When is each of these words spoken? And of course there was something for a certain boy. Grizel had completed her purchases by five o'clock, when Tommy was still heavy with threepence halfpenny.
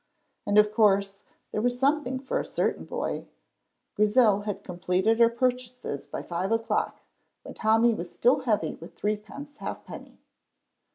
And 0.47 0.57
of 0.57 0.73
course 0.73 1.19
there 1.51 1.61
was 1.61 1.77
something 1.77 2.17
for 2.17 2.39
a 2.39 2.43
certain 2.43 2.85
boy. 2.85 3.27
Grizel 3.95 4.45
had 4.45 4.63
completed 4.63 5.19
her 5.19 5.29
purchases 5.29 6.07
by 6.07 6.23
five 6.23 6.51
o'clock, 6.51 7.01
when 7.43 7.53
Tommy 7.53 7.93
was 7.93 8.11
still 8.11 8.39
heavy 8.39 8.73
with 8.73 8.95
threepence 8.95 9.55
halfpenny. 9.57 10.17